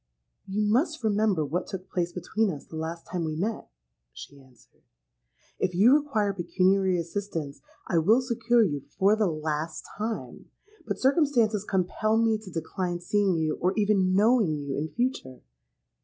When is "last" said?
2.75-3.05, 9.27-9.85